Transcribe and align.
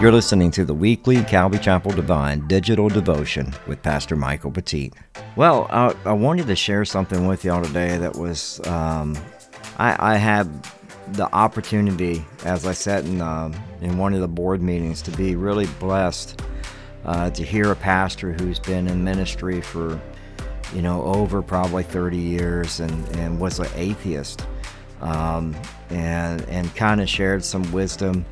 You're 0.00 0.12
listening 0.12 0.50
to 0.52 0.64
the 0.64 0.72
weekly 0.72 1.22
Calvary 1.24 1.58
Chapel 1.58 1.90
Devine 1.92 2.48
digital 2.48 2.88
devotion 2.88 3.52
with 3.66 3.82
Pastor 3.82 4.16
Michael 4.16 4.50
Petit. 4.50 4.92
Well, 5.36 5.66
I, 5.68 5.94
I 6.06 6.12
wanted 6.12 6.46
to 6.46 6.56
share 6.56 6.86
something 6.86 7.26
with 7.26 7.44
y'all 7.44 7.62
today 7.62 7.98
that 7.98 8.16
was, 8.16 8.66
um, 8.66 9.14
I, 9.76 10.14
I, 10.14 10.16
had 10.16 10.48
the 11.12 11.30
opportunity, 11.34 12.24
as 12.46 12.64
I 12.64 12.72
sat 12.72 13.04
in, 13.04 13.20
um, 13.20 13.54
in 13.82 13.98
one 13.98 14.14
of 14.14 14.22
the 14.22 14.28
board 14.28 14.62
meetings, 14.62 15.02
to 15.02 15.10
be 15.10 15.36
really 15.36 15.66
blessed 15.78 16.40
uh, 17.04 17.28
to 17.32 17.44
hear 17.44 17.70
a 17.70 17.76
pastor 17.76 18.32
who's 18.32 18.58
been 18.58 18.88
in 18.88 19.04
ministry 19.04 19.60
for, 19.60 20.00
you 20.74 20.80
know, 20.80 21.02
over 21.02 21.42
probably 21.42 21.82
30 21.82 22.16
years 22.16 22.80
and, 22.80 23.06
and 23.18 23.38
was 23.38 23.58
an 23.58 23.68
atheist 23.74 24.46
um, 25.00 25.54
and, 25.88 26.42
and 26.48 26.74
kind 26.76 27.00
of 27.00 27.08
shared 27.08 27.44
some 27.44 27.70
wisdom 27.72 28.24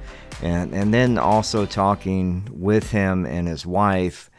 and 0.43 0.73
and 0.73 0.95
then 0.95 1.19
also 1.19 1.67
talking 1.67 2.49
with 2.53 2.91
him 2.91 3.27
and 3.27 3.49
his 3.49 3.67
wife, 3.67 4.31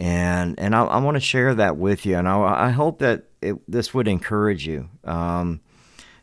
and 0.00 0.58
and 0.58 0.74
I, 0.74 0.84
I 0.84 0.98
want 0.98 1.16
to 1.16 1.20
share 1.20 1.54
that 1.54 1.76
with 1.76 2.06
you, 2.06 2.16
and 2.16 2.28
I, 2.28 2.66
I 2.66 2.70
hope 2.70 3.00
that 3.00 3.24
it, 3.40 3.56
this 3.70 3.92
would 3.94 4.08
encourage 4.08 4.66
you. 4.66 4.88
Um, 5.04 5.60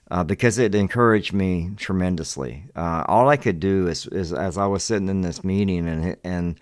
uh, 0.10 0.26
because 0.26 0.58
it 0.58 0.76
encouraged 0.76 1.32
me 1.32 1.72
tremendously. 1.78 2.66
Uh, 2.76 3.06
all 3.08 3.30
I 3.30 3.38
could 3.38 3.62
do 3.62 3.88
is, 3.88 4.08
is, 4.08 4.34
as 4.34 4.58
I 4.58 4.66
was 4.66 4.84
sitting 4.84 5.08
in 5.08 5.22
this 5.22 5.44
meeting, 5.44 5.88
and 5.88 6.18
and 6.24 6.60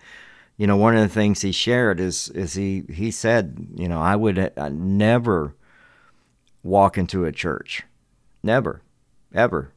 you 0.56 0.66
know, 0.66 0.76
one 0.76 0.94
of 0.94 1.02
the 1.02 1.08
things 1.08 1.40
he 1.40 1.52
shared 1.52 1.98
is 1.98 2.28
is 2.28 2.52
he 2.54 2.84
he 2.92 3.10
said, 3.10 3.68
you 3.74 3.88
know, 3.88 4.00
I 4.00 4.16
would 4.16 4.52
uh, 4.56 4.68
never 4.68 5.56
walk 6.62 6.98
into 6.98 7.24
a 7.24 7.32
church, 7.32 7.82
never, 8.42 8.82
ever. 9.34 9.72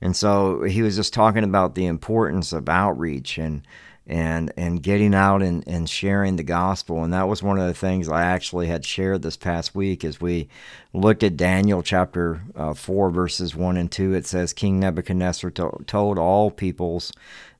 And 0.00 0.14
so 0.16 0.62
he 0.62 0.82
was 0.82 0.96
just 0.96 1.12
talking 1.12 1.44
about 1.44 1.74
the 1.74 1.86
importance 1.86 2.52
of 2.52 2.68
outreach 2.68 3.38
and 3.38 3.62
and 4.08 4.50
and 4.56 4.82
getting 4.82 5.14
out 5.14 5.42
and, 5.42 5.62
and 5.68 5.88
sharing 5.88 6.36
the 6.36 6.42
gospel. 6.42 7.04
And 7.04 7.12
that 7.12 7.28
was 7.28 7.42
one 7.42 7.58
of 7.58 7.66
the 7.66 7.74
things 7.74 8.08
I 8.08 8.22
actually 8.22 8.66
had 8.66 8.84
shared 8.84 9.22
this 9.22 9.36
past 9.36 9.74
week 9.74 10.02
as 10.02 10.20
we 10.20 10.48
looked 10.94 11.22
at 11.22 11.36
Daniel 11.36 11.82
chapter 11.82 12.42
uh, 12.56 12.72
4, 12.74 13.10
verses 13.10 13.54
1 13.54 13.76
and 13.76 13.92
2. 13.92 14.14
It 14.14 14.26
says, 14.26 14.52
King 14.54 14.80
Nebuchadnezzar 14.80 15.50
to- 15.50 15.84
told 15.86 16.18
all 16.18 16.50
peoples, 16.50 17.12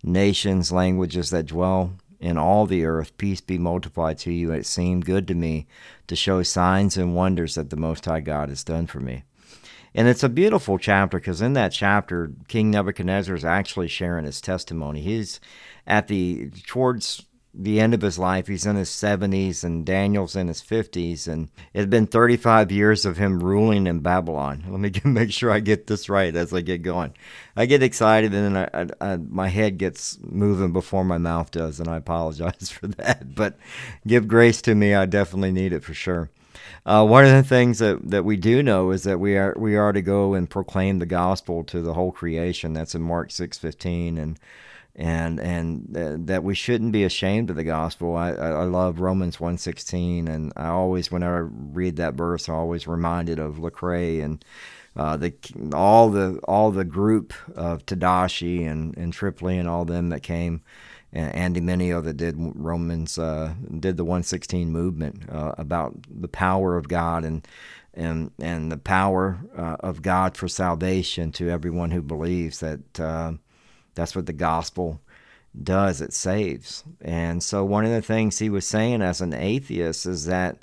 nations, 0.02 0.72
languages 0.72 1.30
that 1.30 1.46
dwell 1.46 1.92
in 2.18 2.38
all 2.38 2.66
the 2.66 2.84
earth, 2.84 3.16
peace 3.18 3.40
be 3.40 3.58
multiplied 3.58 4.18
to 4.18 4.32
you. 4.32 4.50
It 4.50 4.66
seemed 4.66 5.04
good 5.04 5.28
to 5.28 5.34
me 5.34 5.66
to 6.08 6.16
show 6.16 6.42
signs 6.42 6.96
and 6.96 7.14
wonders 7.14 7.54
that 7.54 7.70
the 7.70 7.76
Most 7.76 8.06
High 8.06 8.20
God 8.20 8.48
has 8.48 8.64
done 8.64 8.86
for 8.86 9.00
me. 9.00 9.24
And 9.94 10.08
it's 10.08 10.22
a 10.22 10.28
beautiful 10.28 10.78
chapter 10.78 11.18
because 11.18 11.40
in 11.40 11.54
that 11.54 11.72
chapter, 11.72 12.32
King 12.46 12.70
Nebuchadnezzar 12.70 13.34
is 13.34 13.44
actually 13.44 13.88
sharing 13.88 14.24
his 14.24 14.40
testimony. 14.40 15.00
He's 15.00 15.40
at 15.86 16.08
the 16.08 16.50
towards 16.66 17.24
the 17.54 17.80
end 17.80 17.94
of 17.94 18.02
his 18.02 18.18
life. 18.18 18.46
He's 18.46 18.66
in 18.66 18.76
his 18.76 18.90
70s, 18.90 19.64
and 19.64 19.84
Daniel's 19.84 20.36
in 20.36 20.48
his 20.48 20.62
50s, 20.62 21.26
and 21.26 21.48
it 21.72 21.80
had 21.80 21.90
been 21.90 22.06
35 22.06 22.70
years 22.70 23.04
of 23.04 23.16
him 23.16 23.42
ruling 23.42 23.86
in 23.86 24.00
Babylon. 24.00 24.64
Let 24.68 24.80
me 24.80 24.90
get, 24.90 25.04
make 25.06 25.32
sure 25.32 25.50
I 25.50 25.60
get 25.60 25.86
this 25.86 26.08
right 26.08 26.34
as 26.34 26.52
I 26.52 26.60
get 26.60 26.82
going. 26.82 27.14
I 27.56 27.66
get 27.66 27.82
excited, 27.82 28.32
and 28.32 28.54
then 28.54 28.68
I, 28.72 28.82
I, 28.82 29.12
I, 29.12 29.16
my 29.16 29.48
head 29.48 29.78
gets 29.78 30.18
moving 30.22 30.72
before 30.72 31.04
my 31.04 31.18
mouth 31.18 31.50
does, 31.50 31.80
and 31.80 31.88
I 31.88 31.96
apologize 31.96 32.70
for 32.70 32.86
that. 32.88 33.34
But 33.34 33.56
give 34.06 34.28
grace 34.28 34.62
to 34.62 34.74
me; 34.74 34.94
I 34.94 35.06
definitely 35.06 35.52
need 35.52 35.72
it 35.72 35.82
for 35.82 35.94
sure. 35.94 36.30
Uh, 36.86 37.04
one 37.06 37.24
of 37.24 37.32
the 37.32 37.42
things 37.42 37.78
that, 37.78 38.10
that 38.10 38.24
we 38.24 38.36
do 38.36 38.62
know 38.62 38.90
is 38.90 39.02
that 39.02 39.18
we 39.18 39.36
are 39.36 39.54
we 39.58 39.76
are 39.76 39.92
to 39.92 40.02
go 40.02 40.34
and 40.34 40.48
proclaim 40.48 40.98
the 40.98 41.06
gospel 41.06 41.64
to 41.64 41.80
the 41.80 41.94
whole 41.94 42.12
creation. 42.12 42.72
That's 42.72 42.94
in 42.94 43.02
Mark 43.02 43.30
six 43.30 43.58
fifteen, 43.58 44.18
and 44.18 44.38
and 44.94 45.38
and 45.40 45.96
uh, 45.96 46.16
that 46.26 46.44
we 46.44 46.54
shouldn't 46.54 46.92
be 46.92 47.04
ashamed 47.04 47.50
of 47.50 47.56
the 47.56 47.64
gospel. 47.64 48.16
I, 48.16 48.30
I 48.30 48.64
love 48.64 49.00
Romans 49.00 49.40
one 49.40 49.58
sixteen, 49.58 50.28
and 50.28 50.52
I 50.56 50.68
always 50.68 51.12
whenever 51.12 51.44
I 51.44 51.48
read 51.72 51.96
that 51.96 52.14
verse, 52.14 52.48
I'm 52.48 52.54
always 52.54 52.86
reminded 52.86 53.38
of 53.38 53.56
Lecrae 53.56 54.22
and. 54.22 54.44
Uh, 54.96 55.16
the 55.16 55.32
all 55.74 56.10
the 56.10 56.40
all 56.48 56.72
the 56.72 56.84
group 56.84 57.32
of 57.54 57.86
Tedashii 57.86 58.66
and, 58.66 58.96
and 58.96 59.12
Trip 59.12 59.40
Lee 59.42 59.56
and 59.56 59.68
all 59.68 59.84
them 59.84 60.08
that 60.08 60.24
came 60.24 60.60
Andy 61.12 61.60
Mineo 61.60 62.02
that 62.04 62.16
did 62.18 62.36
Romans, 62.38 63.18
uh, 63.18 63.54
did 63.80 63.96
the 63.96 64.04
116 64.04 64.70
movement 64.70 65.22
uh, 65.30 65.54
about 65.56 65.94
the 66.08 66.28
power 66.28 66.76
of 66.76 66.88
God 66.88 67.24
and 67.24 67.46
and 67.94 68.30
and 68.38 68.70
the 68.70 68.76
power 68.78 69.40
uh, 69.56 69.76
of 69.80 70.02
God 70.02 70.36
for 70.36 70.48
salvation 70.48 71.32
to 71.32 71.48
everyone 71.48 71.90
who 71.90 72.02
believes 72.02 72.60
that 72.60 73.00
uh, 73.00 73.32
that's 73.94 74.14
what 74.14 74.26
the 74.26 74.32
gospel 74.32 75.00
does. 75.60 76.00
It 76.00 76.12
saves. 76.12 76.84
And 77.00 77.42
so 77.42 77.64
one 77.64 77.84
of 77.84 77.90
the 77.90 78.02
things 78.02 78.38
he 78.38 78.50
was 78.50 78.66
saying 78.66 79.02
as 79.02 79.20
an 79.20 79.32
atheist 79.32 80.04
is 80.06 80.26
that 80.26 80.58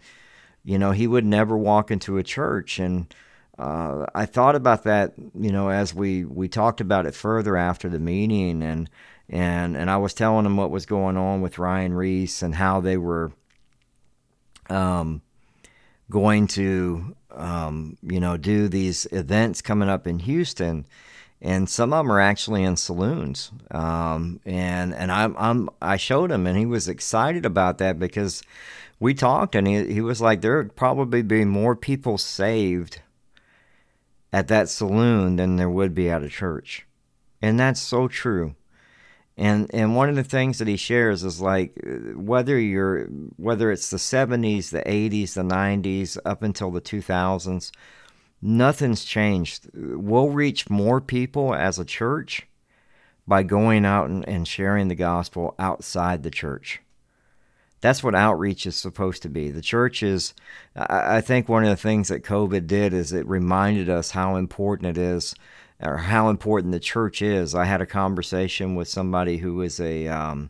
you 0.63 0.77
know 0.77 0.91
he 0.91 1.07
would 1.07 1.25
never 1.25 1.57
walk 1.57 1.91
into 1.91 2.17
a 2.17 2.23
church 2.23 2.79
and. 2.79 3.13
Uh, 3.57 4.05
I 4.13 4.25
thought 4.25 4.57
about 4.57 4.83
that, 4.83 5.13
you 5.33 5.49
know, 5.49 5.69
as 5.69 5.95
we, 5.95 6.25
we 6.25 6.49
talked 6.49 6.81
about 6.81 7.05
it 7.05 7.15
further 7.15 7.55
after 7.55 7.87
the 7.87 7.99
meeting, 8.01 8.61
and 8.61 8.89
and 9.29 9.75
and 9.75 9.89
I 9.89 9.97
was 9.97 10.13
telling 10.13 10.45
him 10.45 10.57
what 10.57 10.71
was 10.71 10.85
going 10.85 11.17
on 11.17 11.41
with 11.41 11.57
Ryan 11.57 11.93
Reese 11.93 12.41
and 12.41 12.55
how 12.55 12.79
they 12.79 12.97
were 12.97 13.31
um, 14.69 15.21
going 16.09 16.47
to 16.47 17.15
um, 17.31 17.97
you 18.01 18.19
know 18.19 18.37
do 18.37 18.67
these 18.67 19.05
events 19.11 19.61
coming 19.61 19.89
up 19.89 20.05
in 20.05 20.19
Houston, 20.19 20.85
and 21.41 21.69
some 21.69 21.93
of 21.93 22.05
them 22.05 22.11
are 22.11 22.21
actually 22.21 22.63
in 22.63 22.75
saloons. 22.75 23.51
Um, 23.71 24.39
and 24.45 24.93
and 24.93 25.11
I'm, 25.11 25.35
I'm 25.37 25.69
I 25.81 25.97
showed 25.97 26.31
him, 26.31 26.45
and 26.45 26.57
he 26.57 26.65
was 26.65 26.87
excited 26.87 27.45
about 27.45 27.79
that 27.79 27.99
because 27.99 28.43
we 28.99 29.13
talked, 29.13 29.55
and 29.55 29.67
he 29.67 29.91
he 29.91 30.01
was 30.01 30.21
like, 30.21 30.41
there 30.41 30.57
would 30.57 30.75
probably 30.75 31.23
be 31.23 31.45
more 31.45 31.75
people 31.75 32.17
saved 32.17 33.01
at 34.31 34.47
that 34.49 34.69
saloon 34.69 35.37
than 35.37 35.55
there 35.55 35.69
would 35.69 35.95
be 35.95 36.09
at 36.09 36.23
a 36.23 36.29
church, 36.29 36.85
and 37.41 37.59
that's 37.59 37.81
so 37.81 38.07
true. 38.07 38.55
And 39.37 39.69
and 39.73 39.95
one 39.95 40.07
of 40.09 40.15
the 40.15 40.23
things 40.23 40.59
that 40.59 40.67
he 40.67 40.77
shares 40.77 41.23
is 41.23 41.41
like 41.41 41.77
whether 42.15 42.57
you're 42.57 43.05
whether 43.35 43.71
it's 43.71 43.89
the 43.89 43.97
70s, 43.97 44.69
the 44.69 44.81
80s, 44.81 45.33
the 45.33 45.43
90s 45.43 46.17
up 46.23 46.41
until 46.41 46.71
the 46.71 46.79
2000s, 46.79 47.71
nothing's 48.41 49.03
changed. 49.03 49.69
We'll 49.73 50.29
reach 50.29 50.69
more 50.69 51.01
people 51.01 51.53
as 51.53 51.77
a 51.77 51.85
church 51.85 52.47
by 53.27 53.43
going 53.43 53.85
out 53.85 54.09
and, 54.09 54.27
and 54.27 54.47
sharing 54.47 54.87
the 54.87 54.95
gospel 54.95 55.55
outside 55.59 56.23
the 56.23 56.31
church. 56.31 56.81
That's 57.81 58.03
what 58.03 58.15
outreach 58.15 58.65
is 58.65 58.75
supposed 58.75 59.21
to 59.23 59.29
be. 59.29 59.51
The 59.51 59.61
church 59.61 60.01
is, 60.01 60.33
I 60.75 61.21
think, 61.21 61.49
one 61.49 61.63
of 61.63 61.69
the 61.69 61.75
things 61.75 62.07
that 62.07 62.23
COVID 62.23 62.67
did 62.67 62.93
is 62.93 63.11
it 63.11 63.27
reminded 63.27 63.89
us 63.89 64.11
how 64.11 64.37
important 64.37 64.97
it 64.97 64.99
is 64.99 65.35
or 65.81 65.97
how 65.97 66.29
important 66.29 66.71
the 66.71 66.79
church 66.79 67.21
is. 67.21 67.53
I 67.53 67.65
had 67.65 67.81
a 67.81 67.85
conversation 67.85 68.75
with 68.75 68.87
somebody 68.87 69.37
who 69.37 69.61
is 69.61 69.79
a 69.79 70.07
um, 70.07 70.49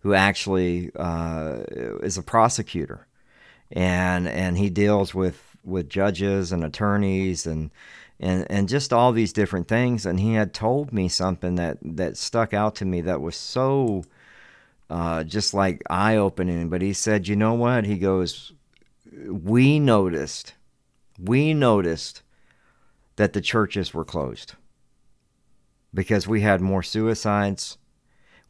who 0.00 0.14
actually 0.14 0.90
uh, 0.96 1.60
is 2.02 2.16
a 2.16 2.22
prosecutor, 2.22 3.06
and 3.70 4.28
and 4.28 4.58
he 4.58 4.70
deals 4.70 5.14
with 5.14 5.56
with 5.64 5.88
judges 5.88 6.52
and 6.52 6.64
attorneys 6.64 7.46
and 7.46 7.70
and 8.20 8.46
and 8.50 8.68
just 8.68 8.92
all 8.92 9.12
these 9.12 9.32
different 9.32 9.68
things. 9.68 10.06
And 10.06 10.20
he 10.20 10.34
had 10.34 10.54
told 10.54 10.92
me 10.92 11.08
something 11.08 11.56
that 11.56 11.78
that 11.82 12.16
stuck 12.16 12.54
out 12.54 12.74
to 12.76 12.84
me 12.84 13.00
that 13.02 13.20
was 13.20 13.36
so 13.36 14.04
uh, 14.92 15.24
just 15.24 15.54
like 15.54 15.82
eye 15.88 16.16
opening. 16.16 16.68
But 16.68 16.82
he 16.82 16.92
said, 16.92 17.26
you 17.26 17.34
know 17.34 17.54
what? 17.54 17.84
He 17.84 17.96
goes, 17.96 18.52
we 19.26 19.78
noticed, 19.78 20.54
we 21.18 21.54
noticed 21.54 22.22
that 23.16 23.32
the 23.32 23.40
churches 23.40 23.92
were 23.92 24.04
closed 24.04 24.54
because 25.94 26.26
we 26.26 26.40
had 26.40 26.60
more 26.60 26.82
suicides. 26.82 27.78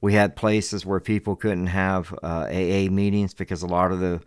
We 0.00 0.14
had 0.14 0.36
places 0.36 0.86
where 0.86 1.00
people 1.00 1.36
couldn't 1.36 1.68
have 1.68 2.12
uh, 2.22 2.46
AA 2.48 2.88
meetings 2.90 3.34
because 3.34 3.62
a 3.62 3.68
lot 3.68 3.92
of 3.92 4.00
the 4.00 4.20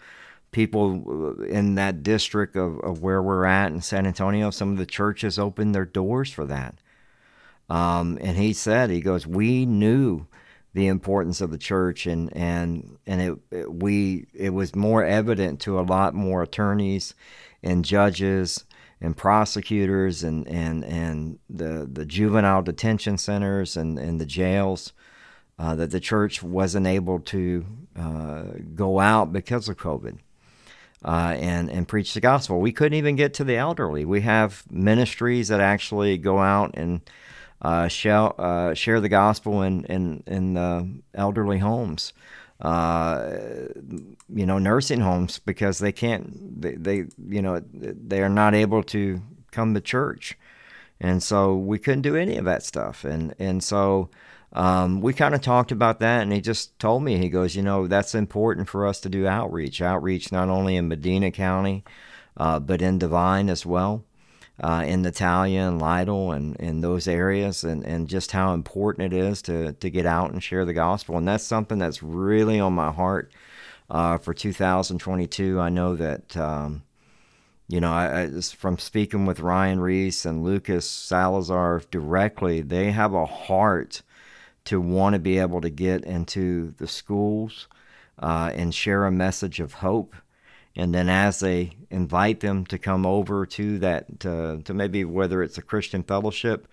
people 0.52 1.44
in 1.44 1.76
that 1.76 2.02
district 2.02 2.56
of, 2.56 2.80
of 2.80 3.02
where 3.02 3.22
we're 3.22 3.46
at 3.46 3.72
in 3.72 3.82
San 3.82 4.08
Antonio, 4.08 4.52
some 4.52 4.72
of 4.72 4.78
the 4.78 4.86
churches 4.86 5.38
opened 5.38 5.76
their 5.76 5.86
doors 5.86 6.32
for 6.32 6.46
that. 6.46 6.76
Um, 7.70 8.18
and 8.22 8.38
he 8.38 8.54
said, 8.54 8.90
he 8.90 9.02
goes, 9.02 9.26
we 9.28 9.66
knew 9.66 10.28
the 10.74 10.88
importance 10.88 11.40
of 11.40 11.52
the 11.52 11.58
church 11.58 12.06
and 12.06 12.36
and 12.36 12.98
and 13.08 13.22
it, 13.22 13.38
it, 13.50 13.74
we 13.74 14.28
it 14.34 14.50
was 14.50 14.76
more 14.76 15.06
evident 15.06 15.62
to 15.62 15.80
a 15.80 15.82
lot 15.82 16.14
more 16.14 16.44
attorneys 16.44 17.16
and 17.64 17.86
judges 17.86 18.66
and 19.02 19.16
prosecutors 19.16 20.24
and, 20.24 20.48
and, 20.48 20.84
and 20.86 21.40
the, 21.50 21.88
the 21.92 22.06
juvenile 22.06 22.62
detention 22.62 23.18
centers 23.18 23.76
and, 23.76 24.00
and 24.00 24.20
the 24.20 24.26
jails 24.26 24.94
uh, 25.58 25.76
that 25.76 25.92
the 25.92 26.00
church 26.00 26.44
wasn't 26.44 26.88
able 26.88 27.20
to 27.20 27.66
uh, 27.98 28.44
go 28.74 29.00
out 29.00 29.32
because 29.32 29.70
of 29.70 29.78
COVID. 29.78 30.20
Uh, 31.04 31.36
and 31.38 31.70
and 31.70 31.88
preach 31.88 32.16
the 32.16 32.20
gospel. 32.20 32.60
We 32.60 32.72
couldn't 32.72 32.98
even 32.98 33.16
get 33.16 33.36
to 33.36 33.44
the 33.44 33.56
elderly. 33.56 34.06
We 34.06 34.22
have 34.22 34.64
ministries 34.72 35.50
that 35.50 35.60
actually 35.60 36.18
go 36.18 36.40
out 36.40 36.72
and 36.74 37.02
uh, 37.62 37.90
share, 37.90 38.42
uh, 38.42 38.74
share 38.74 39.00
the 39.00 39.10
gospel 39.10 39.62
in 39.62 39.86
in, 39.86 40.24
in 40.26 40.56
the 40.56 40.90
elderly 41.14 41.60
homes, 41.60 42.12
uh, 42.62 43.38
you 44.34 44.46
know, 44.46 44.58
nursing 44.58 45.02
homes 45.02 45.40
because 45.40 45.80
they 45.80 45.92
can't 45.92 46.62
they, 46.62 46.76
they 46.76 46.96
you 47.28 47.42
know 47.42 47.62
they 47.74 48.22
are 48.22 48.30
not 48.30 48.54
able 48.54 48.84
to 48.84 49.22
come 49.52 49.74
to 49.74 49.82
church, 49.82 50.38
and 51.00 51.22
so 51.22 51.56
we 51.56 51.80
couldn't 51.80 52.02
do 52.02 52.16
any 52.16 52.38
of 52.38 52.46
that 52.46 52.64
stuff, 52.64 53.04
and 53.04 53.34
and 53.40 53.64
so. 53.64 54.10
Um, 54.54 55.02
we 55.02 55.12
kind 55.12 55.36
of 55.36 55.42
talked 55.42 55.74
about 55.74 56.00
that, 56.00 56.22
and 56.22 56.32
he 56.32 56.40
just 56.40 56.80
told 56.80 57.04
me, 57.04 57.18
he 57.18 57.28
goes, 57.28 57.58
you 57.58 57.62
know, 57.62 57.88
that's 57.88 58.16
important 58.16 58.70
for 58.70 58.88
us 58.88 59.02
to 59.02 59.10
do 59.10 59.28
outreach. 59.28 59.82
Outreach 59.82 60.32
not 60.32 60.48
only 60.48 60.78
in 60.78 60.88
Medina 60.88 61.30
County, 61.30 61.84
uh, 62.38 62.62
but 62.62 62.82
in 62.82 62.98
Devine 62.98 63.50
as 63.50 63.66
well 63.66 64.06
uh, 64.62 64.84
in 64.86 65.02
Natalia 65.02 65.62
and 65.62 65.82
Lytle 65.82 66.32
and 66.32 66.56
in 66.58 66.82
those 66.82 67.08
areas, 67.08 67.64
and, 67.64 67.84
and 67.86 68.08
just 68.08 68.32
how 68.32 68.54
important 68.54 69.14
it 69.14 69.18
is 69.18 69.42
to, 69.44 69.74
to 69.74 69.90
get 69.90 70.06
out 70.06 70.32
and 70.32 70.42
share 70.42 70.66
the 70.66 70.74
gospel. 70.74 71.18
And 71.18 71.28
that's 71.28 71.44
something 71.44 71.78
that's 71.78 72.02
really 72.02 72.60
on 72.60 72.74
my 72.74 72.92
heart 72.92 73.32
uh, 73.90 74.18
for 74.18 74.34
2022. 74.34 75.60
I 75.60 75.70
know 75.70 75.96
that, 75.96 76.38
um, 76.38 76.84
you 77.68 77.82
know, 77.82 77.92
I, 77.92 78.24
I, 78.24 78.42
from 78.42 78.78
speaking 78.78 79.26
with 79.26 79.40
Ryan 79.40 79.80
Reese 79.80 80.26
and 80.26 80.44
Lucas 80.44 80.90
Salazar 80.90 81.82
directly, 81.92 82.62
they 82.62 82.92
have 82.92 83.14
a 83.14 83.26
heart 83.26 84.02
to 84.66 84.82
want 84.82 85.14
to 85.14 85.20
be 85.20 85.38
able 85.38 85.62
to 85.62 85.70
get 85.70 86.04
into 86.06 86.74
the 86.78 86.88
schools 86.88 87.68
uh, 88.20 88.52
and 88.54 88.74
share 88.74 89.06
a 89.06 89.12
message 89.12 89.60
of 89.60 89.74
hope 89.74 90.16
and 90.76 90.94
then 90.94 91.10
as 91.10 91.40
they 91.40 91.72
invite 91.90 92.42
them 92.42 92.66
to 92.66 92.78
come 92.78 93.06
over 93.06 93.46
to 93.46 93.80
that 93.80 94.20
to, 94.20 94.62
to 94.64 94.74
maybe 94.74 95.04
whether 95.06 95.42
it's 95.42 95.58
a 95.58 95.62
christian 95.62 96.04
fellowship 96.04 96.68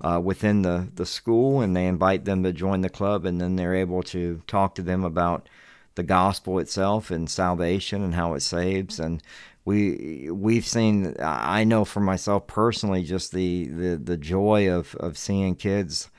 uh, 0.00 0.20
within 0.22 0.62
the, 0.62 0.88
the 0.94 1.06
school 1.06 1.60
and 1.60 1.76
they 1.76 1.86
invite 1.86 2.24
them 2.24 2.42
to 2.42 2.52
join 2.52 2.80
the 2.80 2.90
club 2.90 3.24
and 3.24 3.40
then 3.40 3.56
they're 3.56 3.74
able 3.74 4.02
to 4.02 4.42
talk 4.46 4.74
to 4.74 4.82
them 4.82 5.04
about 5.04 5.48
the 5.94 6.02
gospel 6.02 6.58
itself 6.58 7.10
and 7.10 7.30
salvation 7.30 8.02
and 8.02 8.14
how 8.14 8.34
it 8.34 8.40
saves 8.40 8.98
and 8.98 9.22
we 9.64 10.28
we've 10.30 10.66
seen 10.66 11.14
I 11.20 11.64
know 11.64 11.84
for 11.84 12.00
myself 12.00 12.46
personally 12.46 13.04
just 13.04 13.32
the 13.32 13.68
the, 13.68 13.96
the 13.96 14.16
joy 14.16 14.70
of, 14.70 14.94
of 14.96 15.16
seeing 15.16 15.54
kids 15.54 16.10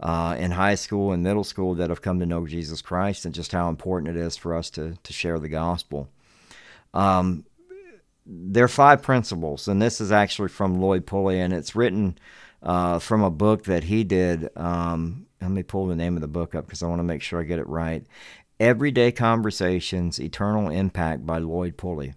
uh, 0.00 0.36
in 0.38 0.52
high 0.52 0.74
school 0.74 1.12
and 1.12 1.22
middle 1.22 1.44
school 1.44 1.74
that 1.74 1.90
have 1.90 2.02
come 2.02 2.20
to 2.20 2.26
know 2.26 2.46
Jesus 2.46 2.82
Christ 2.82 3.24
and 3.24 3.34
just 3.34 3.52
how 3.52 3.68
important 3.68 4.16
it 4.16 4.20
is 4.20 4.36
for 4.36 4.54
us 4.54 4.70
to 4.70 4.96
to 5.02 5.12
share 5.12 5.38
the 5.38 5.48
gospel. 5.48 6.08
Um, 6.96 7.44
there 8.24 8.64
are 8.64 8.68
five 8.68 9.02
principles, 9.02 9.68
and 9.68 9.80
this 9.80 10.00
is 10.00 10.10
actually 10.10 10.48
from 10.48 10.80
Lloyd 10.80 11.06
Pulley, 11.06 11.38
and 11.40 11.52
it's 11.52 11.76
written 11.76 12.18
uh, 12.62 12.98
from 12.98 13.22
a 13.22 13.30
book 13.30 13.64
that 13.64 13.84
he 13.84 14.02
did. 14.02 14.48
Um, 14.56 15.26
let 15.40 15.50
me 15.50 15.62
pull 15.62 15.86
the 15.86 15.94
name 15.94 16.16
of 16.16 16.22
the 16.22 16.28
book 16.28 16.54
up 16.54 16.66
because 16.66 16.82
I 16.82 16.88
want 16.88 16.98
to 16.98 17.04
make 17.04 17.22
sure 17.22 17.40
I 17.40 17.44
get 17.44 17.58
it 17.58 17.68
right. 17.68 18.04
Everyday 18.58 19.12
Conversations 19.12 20.18
Eternal 20.18 20.70
Impact 20.70 21.26
by 21.26 21.38
Lloyd 21.38 21.76
Pulley. 21.76 22.14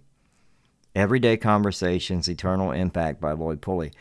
Everyday 0.96 1.36
Conversations 1.36 2.28
Eternal 2.28 2.72
Impact 2.72 3.20
by 3.20 3.32
Lloyd 3.32 3.60
Pulley. 3.60 3.92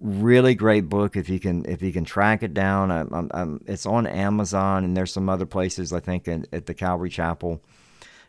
Really 0.00 0.54
great 0.54 0.88
book 0.88 1.16
if 1.16 1.28
you 1.28 1.38
can 1.38 1.66
if 1.66 1.82
you 1.82 1.92
can 1.92 2.04
track 2.04 2.42
it 2.42 2.54
down. 2.54 2.90
I'm, 2.90 3.30
I'm, 3.32 3.64
it's 3.66 3.84
on 3.84 4.06
Amazon 4.06 4.84
and 4.84 4.96
there's 4.96 5.12
some 5.12 5.28
other 5.28 5.46
places 5.46 5.92
I 5.92 6.00
think 6.00 6.26
in, 6.26 6.46
at 6.52 6.66
the 6.66 6.74
Calvary 6.74 7.10
Chapel 7.10 7.60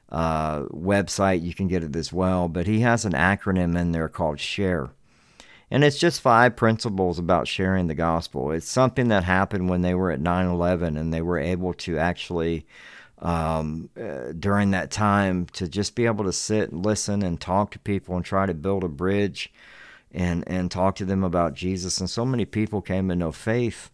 uh, 0.10 0.64
website, 0.66 1.42
you 1.42 1.54
can 1.54 1.68
get 1.68 1.84
it 1.84 1.96
as 1.96 2.14
well. 2.14 2.48
But 2.48 2.68
he 2.68 2.82
has 2.82 3.06
an 3.06 3.14
acronym 3.14 3.78
in 3.78 3.92
there 3.92 4.10
called 4.10 4.40
SHARE. 4.40 4.92
And 5.72 5.84
it's 5.84 5.98
just 5.98 6.22
five 6.22 6.56
principles 6.56 7.18
about 7.18 7.48
sharing 7.48 7.88
the 7.88 7.96
gospel. 7.96 8.52
It's 8.52 8.70
something 8.70 9.08
that 9.08 9.24
happened 9.24 9.70
when 9.70 9.82
they 9.82 9.96
were 9.96 10.12
at 10.12 10.22
9 10.22 10.48
11 10.48 10.96
and 10.96 11.14
they 11.14 11.22
were 11.22 11.40
able 11.40 11.74
to 11.74 11.98
actually, 11.98 12.68
um, 13.20 13.90
uh, 14.00 14.32
during 14.38 14.72
that 14.72 14.92
time, 14.92 15.48
to 15.54 15.68
just 15.68 15.96
be 15.96 16.06
able 16.06 16.24
to 16.26 16.34
sit 16.34 16.72
and 16.72 16.86
listen 16.86 17.24
and 17.24 17.42
talk 17.42 17.72
to 17.72 17.80
people 17.80 18.16
and 18.16 18.24
try 18.24 18.46
to 18.46 18.54
build 18.54 18.84
a 18.84 18.88
bridge 18.88 19.52
and, 20.12 20.44
and 20.48 20.70
talk 20.70 20.96
to 20.96 21.06
them 21.06 21.24
about 21.24 21.56
Jesus. 21.56 22.00
And 22.00 22.10
so 22.10 22.26
many 22.26 22.46
people 22.46 22.82
came 22.82 23.10
to 23.10 23.16
know 23.16 23.32
faith 23.32 23.90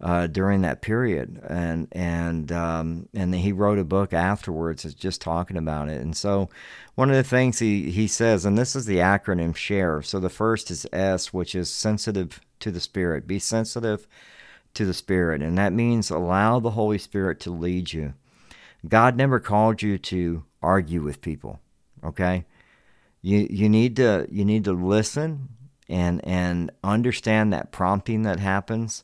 uh, 0.00 0.26
during 0.26 0.62
that 0.62 0.82
period, 0.82 1.40
and 1.48 1.88
and 1.92 2.50
um, 2.52 3.08
and 3.14 3.34
he 3.34 3.52
wrote 3.52 3.78
a 3.78 3.84
book 3.84 4.12
afterwards, 4.12 4.82
just 4.94 5.20
talking 5.20 5.56
about 5.56 5.88
it. 5.88 6.00
And 6.00 6.16
so, 6.16 6.48
one 6.94 7.10
of 7.10 7.16
the 7.16 7.24
things 7.24 7.58
he 7.58 7.90
he 7.90 8.06
says, 8.06 8.44
and 8.44 8.58
this 8.58 8.74
is 8.74 8.86
the 8.86 8.98
acronym 8.98 9.54
SHARE. 9.54 10.02
So 10.02 10.18
the 10.18 10.28
first 10.28 10.70
is 10.70 10.86
S, 10.92 11.32
which 11.32 11.54
is 11.54 11.70
sensitive 11.70 12.40
to 12.60 12.70
the 12.70 12.80
Spirit. 12.80 13.26
Be 13.26 13.38
sensitive 13.38 14.06
to 14.74 14.84
the 14.84 14.94
Spirit, 14.94 15.42
and 15.42 15.56
that 15.58 15.72
means 15.72 16.10
allow 16.10 16.58
the 16.58 16.72
Holy 16.72 16.98
Spirit 16.98 17.38
to 17.40 17.50
lead 17.50 17.92
you. 17.92 18.14
God 18.86 19.16
never 19.16 19.40
called 19.40 19.80
you 19.80 19.96
to 19.98 20.44
argue 20.60 21.02
with 21.02 21.20
people. 21.20 21.60
Okay, 22.02 22.44
you 23.22 23.46
you 23.48 23.68
need 23.68 23.96
to 23.96 24.26
you 24.30 24.44
need 24.44 24.64
to 24.64 24.72
listen 24.72 25.50
and 25.88 26.22
and 26.26 26.70
understand 26.82 27.52
that 27.52 27.72
prompting 27.72 28.22
that 28.22 28.40
happens 28.40 29.02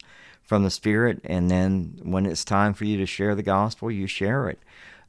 from 0.51 0.65
the 0.65 0.71
Spirit, 0.71 1.21
and 1.23 1.49
then 1.49 1.97
when 2.03 2.27
it's 2.27 2.45
time 2.45 2.75
for 2.75 2.85
you 2.85 2.97
to 2.97 3.07
share 3.07 3.37
the 3.37 3.43
gospel, 3.45 3.89
you 3.89 4.09
share 4.09 4.49
it. 4.49 4.59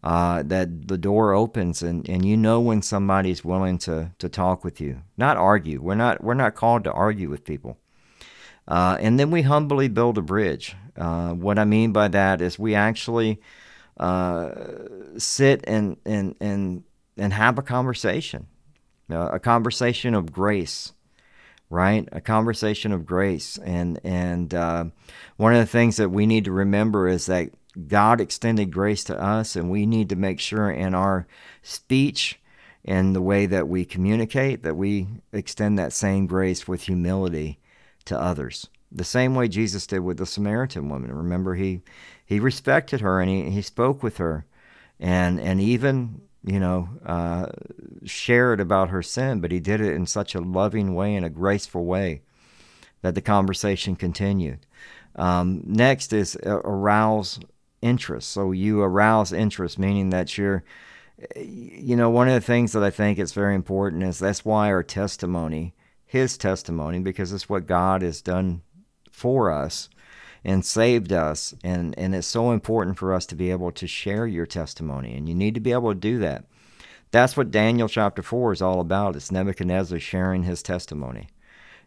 Uh, 0.03 0.43
that 0.43 0.88
the 0.88 0.99
door 0.99 1.33
opens 1.33 1.81
and, 1.81 2.07
and 2.07 2.23
you 2.23 2.38
know 2.38 2.59
when 2.59 2.83
somebody's 2.83 3.43
willing 3.43 3.79
to, 3.79 4.11
to 4.19 4.29
talk 4.29 4.63
with 4.63 4.79
you, 4.79 5.01
not 5.17 5.38
argue. 5.38 5.81
We're 5.81 5.95
not 5.95 6.23
we're 6.23 6.35
not 6.35 6.53
called 6.53 6.83
to 6.83 6.91
argue 6.91 7.27
with 7.27 7.43
people. 7.43 7.79
Uh, 8.67 8.97
and 8.99 9.19
then 9.19 9.31
we 9.31 9.41
humbly 9.41 9.88
build 9.88 10.19
a 10.19 10.21
bridge. 10.21 10.75
Uh, 10.95 11.31
what 11.31 11.57
I 11.57 11.65
mean 11.65 11.91
by 11.91 12.07
that 12.09 12.39
is 12.39 12.59
we 12.59 12.75
actually 12.75 13.41
uh, 13.97 14.51
sit 15.17 15.63
and 15.63 15.97
and 16.05 16.35
and 16.39 16.83
and 17.17 17.33
have 17.33 17.57
a 17.57 17.63
conversation, 17.63 18.45
uh, 19.09 19.29
a 19.33 19.39
conversation 19.39 20.13
of 20.13 20.31
grace 20.31 20.94
right? 21.71 22.07
A 22.12 22.21
conversation 22.21 22.91
of 22.91 23.06
grace. 23.06 23.57
And, 23.63 24.00
and 24.03 24.53
uh, 24.53 24.85
one 25.38 25.53
of 25.53 25.59
the 25.59 25.65
things 25.65 25.95
that 25.97 26.09
we 26.09 26.25
need 26.27 26.45
to 26.45 26.51
remember 26.51 27.07
is 27.07 27.25
that 27.27 27.50
God 27.88 28.19
extended 28.19 28.73
grace 28.73 29.03
to 29.06 29.19
us, 29.19 29.56
and 29.56 29.71
we 29.71 29.85
need 29.85 30.09
to 30.09 30.15
make 30.15 30.41
sure 30.41 30.69
in 30.69 30.94
our 30.94 31.25
speech 31.63 32.39
and 32.83 33.15
the 33.15 33.21
way 33.21 33.45
that 33.45 33.69
we 33.69 33.85
communicate 33.85 34.63
that 34.63 34.75
we 34.75 35.07
extend 35.31 35.80
that 35.80 35.94
same 35.94 36.25
grace 36.25 36.68
with 36.68 36.83
humility 36.83 37.59
to 38.06 38.19
others. 38.19 38.68
The 38.92 39.04
same 39.06 39.35
way 39.35 39.47
Jesus 39.47 39.87
did 39.87 39.99
with 39.99 40.18
the 40.18 40.25
Samaritan 40.25 40.90
woman. 40.90 41.13
Remember, 41.13 41.56
he, 41.56 41.81
he 42.25 42.40
respected 42.40 42.99
her 42.99 43.21
and 43.21 43.30
he, 43.30 43.49
he 43.49 43.61
spoke 43.61 44.04
with 44.04 44.18
her. 44.18 44.45
And, 44.99 45.40
and 45.40 45.61
even 45.61 46.21
you 46.44 46.60
know, 46.60 46.90
uh, 47.06 47.48
shared 48.04 48.60
about 48.60 48.90
her 48.90 49.04
sin, 49.04 49.42
but 49.42 49.52
he 49.52 49.60
did 49.60 49.81
it 49.81 49.94
in 49.94 50.06
such 50.06 50.33
a 50.33 50.42
loving 50.42 50.95
way 50.95 51.16
and 51.16 51.26
a 51.26 51.30
graceful 51.30 51.86
way 51.86 52.21
that 53.02 53.16
the 53.16 53.21
conversation 53.21 53.95
continued. 53.95 54.66
Um, 55.16 55.62
next 55.66 56.14
is 56.14 56.38
uh, 56.45 56.57
arouse 56.64 57.40
interest. 57.81 58.30
So 58.30 58.52
you 58.52 58.81
arouse 58.81 59.33
interest, 59.33 59.78
meaning 59.78 60.10
that 60.12 60.38
you're, 60.38 60.64
you 61.36 61.95
know, 61.95 62.10
one 62.10 62.28
of 62.28 62.33
the 62.33 62.42
things 62.42 62.71
that 62.71 62.83
I 62.83 62.90
think 62.90 63.19
is 63.19 63.33
very 63.33 63.56
important 63.56 64.04
is 64.04 64.19
that's 64.19 64.45
why 64.45 64.68
our 64.68 64.83
testimony, 64.83 65.74
his 66.06 66.38
testimony, 66.38 67.00
because 67.00 67.33
it's 67.33 67.50
what 67.50 67.68
God 67.68 68.02
has 68.02 68.21
done 68.21 68.62
for 69.12 69.52
us 69.52 69.90
and 70.44 70.66
saved 70.66 71.12
us. 71.12 71.54
And, 71.64 71.98
and 71.98 72.16
it's 72.16 72.28
so 72.28 72.52
important 72.52 72.98
for 72.98 73.14
us 73.14 73.26
to 73.28 73.36
be 73.36 73.52
able 73.52 73.71
to 73.74 73.88
share 73.88 74.26
your 74.28 74.45
testimony. 74.45 75.16
And 75.16 75.28
you 75.28 75.36
need 75.36 75.56
to 75.56 75.62
be 75.62 75.71
able 75.71 75.94
to 75.94 76.00
do 76.00 76.19
that. 76.19 76.45
That's 77.12 77.36
what 77.36 77.52
Daniel 77.52 77.90
chapter 77.90 78.21
4 78.21 78.54
is 78.54 78.62
all 78.62 78.80
about. 78.80 79.16
It's 79.16 79.31
Nebuchadnezzar 79.31 80.00
sharing 80.00 80.44
his 80.44 80.64
testimony. 80.64 81.28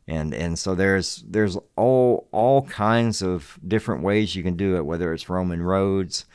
And, 0.07 0.35
and 0.35 0.59
so 0.59 0.75
there's 0.75 1.25
there's 1.27 1.57
all 1.77 2.29
all 2.31 2.63
kinds 2.63 3.23
of 3.23 3.59
different 3.67 4.03
ways 4.03 4.37
you 4.37 4.43
can 4.43 4.55
do 4.55 4.77
it, 4.77 4.85
whether 4.85 5.15
it's 5.15 5.31
Roman 5.31 5.63
roads, 5.63 6.27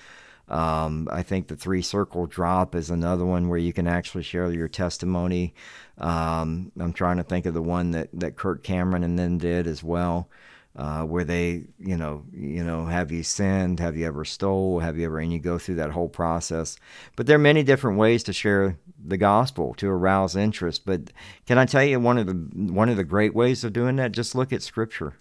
um, 0.49 1.07
I 1.11 1.21
think 1.21 1.47
the 1.47 1.55
three 1.55 1.83
circle 1.83 2.25
drop 2.25 2.73
is 2.73 2.89
another 2.89 3.25
one 3.25 3.49
where 3.49 3.59
you 3.59 3.71
can 3.71 3.87
actually 3.87 4.23
share 4.23 4.51
your 4.51 4.67
testimony. 4.67 5.53
Um, 5.99 6.71
I'm 6.79 6.93
trying 6.93 7.17
to 7.17 7.23
think 7.23 7.45
of 7.45 7.53
the 7.53 7.61
one 7.61 7.91
that, 7.91 8.09
that 8.13 8.35
Kirk 8.35 8.63
Cameron 8.63 9.03
and 9.03 9.17
then 9.17 9.37
did 9.37 9.67
as 9.67 9.83
well 9.83 10.27
uh, 10.75 11.03
where 11.03 11.23
they, 11.25 11.65
you 11.79 11.97
know, 11.97 12.23
you 12.31 12.63
know, 12.63 12.85
have 12.85 13.11
you 13.11 13.23
sinned? 13.23 13.79
Have 13.79 13.97
you 13.97 14.05
ever 14.07 14.23
stole? 14.25 14.79
Have 14.79 14.97
you 14.97 15.05
ever? 15.05 15.19
And 15.19 15.33
you 15.33 15.39
go 15.39 15.57
through 15.57 15.75
that 15.75 15.91
whole 15.91 16.09
process. 16.09 16.77
But 17.15 17.27
there 17.27 17.35
are 17.35 17.39
many 17.39 17.63
different 17.63 17.97
ways 17.97 18.23
to 18.23 18.33
share 18.33 18.77
the 19.03 19.17
gospel 19.17 19.73
to 19.75 19.89
arouse 19.89 20.35
interest. 20.35 20.85
But 20.85 21.11
can 21.45 21.57
I 21.57 21.65
tell 21.65 21.83
you 21.83 21.99
one 21.99 22.17
of 22.17 22.27
the 22.27 22.73
one 22.73 22.89
of 22.89 22.97
the 22.97 23.03
great 23.03 23.35
ways 23.35 23.63
of 23.63 23.73
doing 23.73 23.97
that? 23.97 24.13
Just 24.13 24.35
look 24.35 24.53
at 24.53 24.61
Scripture. 24.63 25.15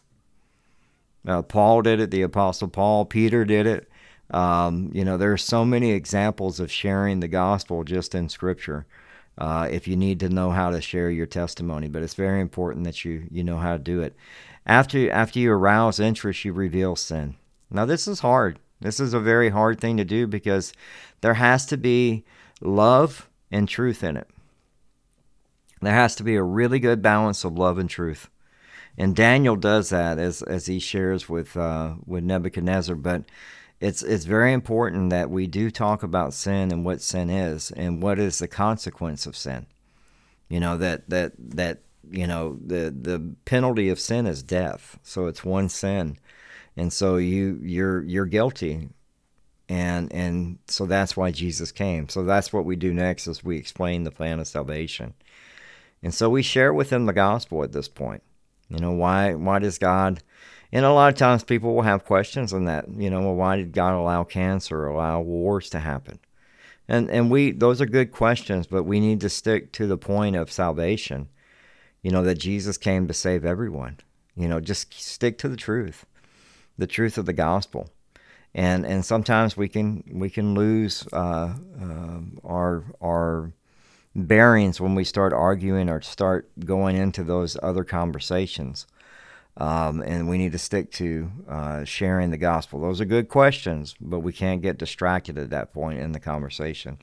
Uh, 1.27 1.43
Paul 1.43 1.83
did 1.83 2.01
it. 2.01 2.11
The 2.11 2.23
Apostle 2.23 2.69
Paul, 2.69 3.05
Peter 3.05 3.45
did 3.45 3.67
it. 3.67 3.91
Um, 4.31 4.91
you 4.95 5.05
know, 5.05 5.17
there 5.17 5.33
are 5.33 5.39
so 5.39 5.65
many 5.65 5.93
examples 5.93 6.61
of 6.61 6.71
sharing 6.71 7.21
the 7.21 7.29
gospel 7.29 7.85
just 7.85 8.15
in 8.15 8.29
Scripture. 8.29 8.87
uh, 9.39 9.69
if 9.71 9.87
you 9.87 9.97
need 9.97 10.21
to 10.21 10.29
know 10.29 10.51
how 10.51 10.71
to 10.71 10.81
share 10.81 11.11
your 11.11 11.27
testimony. 11.27 11.89
But 11.89 12.03
it's 12.03 12.15
very 12.15 12.41
important 12.41 12.85
that 12.85 13.05
you 13.05 13.27
you 13.31 13.45
know 13.45 13.59
how 13.59 13.73
to 13.75 13.79
do 13.79 14.03
it. 14.03 14.17
After 14.69 15.11
after 15.11 15.39
you 15.39 15.51
arouse 15.51 15.99
interest, 15.99 16.45
you 16.45 16.53
reveal 16.53 16.95
sin. 16.95 17.37
Now 17.71 17.87
this 17.87 18.07
is 18.07 18.21
hard. 18.21 18.59
This 18.81 19.01
is 19.01 19.15
a 19.15 19.21
very 19.21 19.49
hard 19.49 19.81
thing 19.81 19.97
to 19.97 20.05
do 20.05 20.27
because 20.27 20.73
there 21.21 21.35
has 21.35 21.67
to 21.67 21.77
be 21.77 22.25
love 22.61 23.29
and 23.51 23.69
truth 23.69 24.05
in 24.05 24.17
it. 24.17 24.29
There 25.81 25.95
has 25.95 26.15
to 26.17 26.23
be 26.23 26.37
a 26.37 26.43
really 26.43 26.79
good 26.79 27.03
balance 27.03 27.45
of 27.45 27.57
love 27.57 27.79
and 27.79 27.89
truth. 27.89 28.29
And 28.97 29.15
Daniel 29.15 29.57
does 29.57 29.91
that 29.91 30.19
as, 30.19 30.43
as 30.43 30.67
he 30.67 30.81
shares 30.81 31.29
with 31.29 31.57
uh, 31.57 31.95
with 32.05 32.25
Nebuchadnezzar. 32.25 32.97
But 32.97 33.25
it's 33.81 34.03
it's 34.03 34.25
very 34.25 34.53
important 34.53 35.11
that 35.11 35.31
we 35.31 35.47
do 35.47 35.71
talk 35.71 36.03
about 36.03 36.35
sin 36.35 36.73
and 36.73 36.85
what 36.85 37.01
sin 37.01 37.31
is 37.31 37.71
and 37.71 38.03
what 38.03 38.19
is 38.19 38.39
the 38.39 38.49
consequence 38.49 39.25
of 39.25 39.37
sin. 39.37 39.67
You 40.49 40.61
know 40.61 40.77
that 40.79 41.09
that 41.11 41.33
that 41.39 41.79
you 42.11 42.27
know 42.27 42.59
the 42.65 42.95
the 42.99 43.35
penalty 43.45 43.89
of 43.89 44.01
sin 44.01 44.27
is 44.27 44.43
death. 44.43 44.99
So 45.03 45.27
it's 45.27 45.45
one 45.45 45.69
sin, 45.69 46.19
and 46.77 46.93
so 46.93 47.17
you 47.17 47.59
you're 47.63 48.03
you're 48.05 48.27
guilty, 48.27 48.89
and 49.69 50.13
and 50.13 50.59
so 50.67 50.87
that's 50.87 51.17
why 51.17 51.31
Jesus 51.31 51.73
came. 51.73 52.09
So 52.09 52.25
that's 52.25 52.53
what 52.53 52.65
we 52.65 52.77
do 52.77 52.93
next 52.93 53.27
is 53.27 53.45
we 53.45 53.57
explain 53.57 54.05
the 54.05 54.11
plan 54.11 54.41
of 54.41 54.47
salvation, 54.47 55.15
and 56.03 56.15
so 56.15 56.31
we 56.31 56.43
share 56.43 56.73
with 56.73 56.91
them 56.91 57.07
the 57.07 57.13
gospel 57.13 57.63
at 57.63 57.73
this 57.73 57.89
point. 57.89 58.23
You 58.69 58.79
know 58.79 58.93
why 58.93 59.35
why 59.35 59.59
does 59.59 59.79
God 59.79 60.23
and 60.73 60.85
a 60.85 60.93
lot 60.93 61.13
of 61.13 61.19
times 61.19 61.45
people 61.45 61.75
will 61.75 61.83
have 61.83 62.05
questions 62.05 62.53
on 62.53 62.67
that. 62.67 62.87
You 62.95 63.11
know, 63.11 63.21
well, 63.21 63.35
why 63.35 63.57
did 63.57 63.73
God 63.73 63.95
allow 63.95 64.25
cancer 64.25 64.87
allow 64.87 65.21
wars 65.21 65.71
to 65.71 65.79
happen? 65.79 66.19
And 66.87 67.11
and 67.11 67.31
we 67.31 67.53
those 67.53 67.81
are 67.81 67.87
good 67.87 68.13
questions, 68.13 68.67
but 68.67 68.85
we 68.85 69.01
need 69.01 69.21
to 69.21 69.29
stick 69.29 69.73
to 69.73 69.87
the 69.87 69.99
point 69.99 70.37
of 70.37 70.53
salvation. 70.53 71.29
You 72.03 72.11
know, 72.11 72.23
that 72.23 72.37
Jesus 72.37 72.77
came 72.77 73.09
to 73.09 73.15
save 73.15 73.45
everyone. 73.45 73.99
You 74.37 74.49
know, 74.49 74.61
just 74.61 74.93
stick 74.95 75.39
to 75.39 75.49
the 75.49 75.57
truth. 75.57 76.07
The 76.77 76.87
truth 76.87 77.19
of 77.19 77.27
the 77.27 77.33
gospel. 77.33 77.91
And 78.55 78.87
and 78.87 79.05
sometimes 79.05 79.57
we 79.57 79.69
can 79.69 80.05
we 80.11 80.31
can 80.31 80.55
lose 80.55 81.07
uh, 81.13 81.55
uh, 81.81 82.21
our 82.45 82.85
our 83.01 83.53
bearings 84.15 84.81
when 84.81 84.95
we 84.95 85.05
start 85.05 85.33
arguing 85.33 85.89
or 85.89 86.01
start 86.01 86.49
going 86.65 86.97
into 86.97 87.23
those 87.23 87.57
other 87.63 87.85
conversations. 87.85 88.87
Um, 89.57 90.03
and 90.03 90.29
we 90.29 90.39
need 90.39 90.53
to 90.53 90.59
stick 90.59 90.93
to 90.93 91.31
uh, 91.49 91.85
sharing 91.85 92.31
the 92.31 92.37
gospel. 92.39 92.81
Those 92.81 93.01
are 93.01 93.05
good 93.05 93.29
questions, 93.29 93.97
but 94.01 94.21
we 94.21 94.33
can't 94.33 94.63
get 94.63 94.79
distracted 94.79 95.37
at 95.37 95.51
that 95.51 95.73
point 95.73 95.99
in 95.99 96.13
the 96.13 96.21
conversation. 96.21 96.99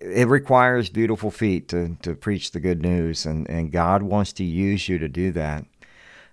It 0.00 0.28
requires 0.28 0.88
beautiful 0.90 1.30
feet 1.30 1.68
to, 1.68 1.96
to 2.02 2.14
preach 2.14 2.50
the 2.50 2.60
good 2.60 2.82
news, 2.82 3.26
and, 3.26 3.48
and 3.48 3.70
God 3.70 4.02
wants 4.02 4.32
to 4.34 4.44
use 4.44 4.88
you 4.88 4.98
to 4.98 5.08
do 5.08 5.32
that. 5.32 5.64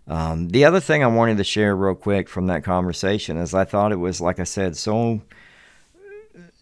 Um, 0.07 0.49
the 0.49 0.65
other 0.65 0.79
thing 0.79 1.03
I 1.03 1.07
wanted 1.07 1.37
to 1.37 1.43
share 1.43 1.75
real 1.75 1.95
quick 1.95 2.27
from 2.27 2.47
that 2.47 2.63
conversation 2.63 3.37
is 3.37 3.53
I 3.53 3.65
thought 3.65 3.91
it 3.91 3.97
was, 3.97 4.19
like 4.19 4.39
I 4.39 4.45
said, 4.45 4.75
so 4.75 5.21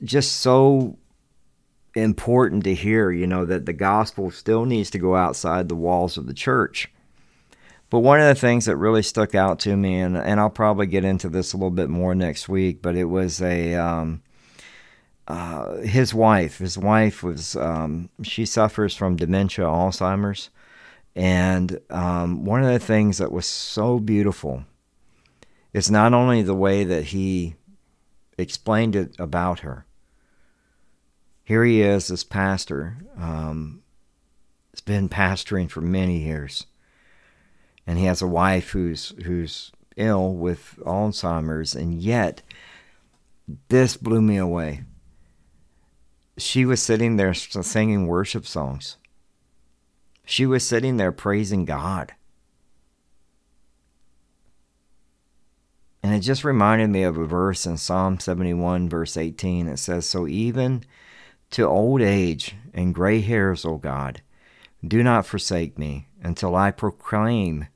just 0.04 0.38
so 0.38 0.98
important 1.96 2.66
to 2.66 2.76
hear, 2.76 3.12
you 3.12 3.28
know, 3.28 3.46
that 3.46 3.66
the 3.66 3.74
gospel 3.74 4.30
still 4.30 4.66
needs 4.66 4.90
to 4.92 5.00
go 5.00 5.16
outside 5.16 5.70
the 5.70 5.76
walls 5.76 6.18
of 6.18 6.28
the 6.28 6.34
church 6.34 6.90
but 7.90 8.00
one 8.00 8.20
of 8.20 8.28
the 8.28 8.40
things 8.40 8.66
that 8.66 8.76
really 8.76 9.02
stuck 9.02 9.34
out 9.34 9.60
to 9.60 9.76
me, 9.76 10.00
and, 10.00 10.16
and 10.16 10.40
I'll 10.40 10.50
probably 10.50 10.86
get 10.86 11.04
into 11.04 11.28
this 11.28 11.54
a 11.54 11.58
little 11.58 11.72
bit 11.72 11.90
more 11.90 12.14
next 12.14 12.48
week, 12.48 12.82
but 12.82 12.96
it 12.96 13.06
was 13.06 13.42
a 13.42 13.76
um, 13.76 14.22
uh, 15.30 15.78
his 15.78 16.14
wife. 16.14 16.58
His 16.58 16.78
wife 16.78 17.24
was 17.24 17.56
um, 17.56 18.10
she 18.24 18.46
suffers 18.46 18.96
from 18.96 19.16
dementia, 19.16 19.66
Alzheimer's, 19.66 20.50
and 21.16 21.80
um, 21.90 22.44
one 22.44 22.64
of 22.64 22.72
the 22.72 22.80
things 22.80 23.20
that 23.20 23.32
was 23.32 23.46
so 23.46 24.00
beautiful 24.00 24.66
is 25.74 25.90
not 25.90 26.14
only 26.14 26.42
the 26.42 26.56
way 26.56 26.84
that 26.84 27.06
he 27.06 27.56
explained 28.38 28.96
it 28.96 29.16
about 29.20 29.60
her. 29.60 29.86
Here 31.44 31.64
he 31.64 31.82
is, 31.82 32.08
this 32.08 32.24
pastor. 32.24 32.98
Um, 33.18 33.84
has 34.72 34.82
been 34.82 35.10
pastoring 35.10 35.70
for 35.70 35.82
many 35.82 36.20
years 36.20 36.66
and 37.90 37.98
he 37.98 38.06
has 38.06 38.22
a 38.22 38.28
wife 38.28 38.70
who's 38.70 39.16
who's 39.26 39.72
ill 39.98 40.36
with 40.36 40.78
Alzheimer's, 40.86 41.74
and 41.74 42.00
yet 42.00 42.44
this 43.70 43.98
blew 43.98 44.22
me 44.22 44.38
away. 44.38 44.84
She 46.40 46.66
was 46.66 46.82
sitting 46.82 47.18
there 47.18 47.34
singing 47.34 48.08
worship 48.08 48.46
songs. 48.46 48.98
She 50.26 50.46
was 50.46 50.66
sitting 50.66 50.98
there 50.98 51.12
praising 51.12 51.66
God. 51.66 52.14
And 56.02 56.14
it 56.14 56.22
just 56.22 56.44
reminded 56.44 56.90
me 56.90 57.04
of 57.04 57.18
a 57.18 57.26
verse 57.26 57.66
in 57.66 57.78
Psalm 57.78 58.20
71, 58.20 58.88
verse 58.88 59.18
18. 59.18 59.68
It 59.68 59.78
says, 59.78 60.06
So 60.06 60.28
even 60.28 60.84
to 61.52 61.68
old 61.68 62.02
age 62.02 62.56
and 62.74 62.96
gray 62.96 63.22
hairs, 63.22 63.66
O 63.66 63.78
God, 63.78 64.22
do 64.88 65.04
not 65.04 65.26
forsake 65.26 65.78
me 65.78 66.08
until 66.24 66.56
I 66.56 66.72
proclaim 66.72 67.68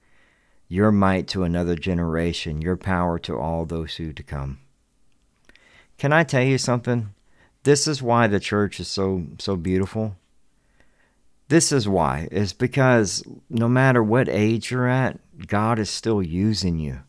your 0.69 0.91
might 0.91 1.27
to 1.27 1.43
another 1.43 1.75
generation, 1.75 2.61
your 2.61 2.77
power 2.77 3.19
to 3.19 3.37
all 3.37 3.65
those 3.65 3.95
who 3.95 4.13
to 4.13 4.23
come. 4.23 4.59
Can 5.97 6.13
I 6.13 6.23
tell 6.23 6.43
you 6.43 6.57
something? 6.57 7.13
This 7.63 7.87
is 7.87 8.01
why 8.01 8.27
the 8.27 8.39
church 8.39 8.79
is 8.79 8.87
so 8.87 9.25
so 9.39 9.55
beautiful. 9.55 10.15
This 11.47 11.71
is 11.71 11.87
why. 11.87 12.27
Is 12.31 12.53
because 12.53 13.23
no 13.49 13.67
matter 13.67 14.03
what 14.03 14.29
age 14.29 14.71
you're 14.71 14.87
at, 14.87 15.19
God 15.47 15.79
is 15.79 15.89
still 15.89 16.21
using 16.21 16.79
you. 16.79 16.99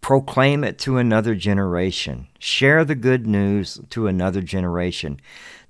Proclaim 0.00 0.62
it 0.62 0.78
to 0.80 0.98
another 0.98 1.34
generation. 1.34 2.28
Share 2.38 2.84
the 2.84 2.94
good 2.94 3.26
news 3.26 3.80
to 3.90 4.06
another 4.06 4.40
generation. 4.40 5.20